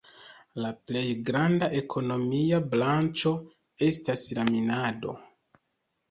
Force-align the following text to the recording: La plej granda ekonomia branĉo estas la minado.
La 0.65 0.69
plej 0.91 1.09
granda 1.25 1.67
ekonomia 1.81 2.59
branĉo 2.71 3.33
estas 3.89 4.23
la 4.39 4.47
minado. 4.49 5.13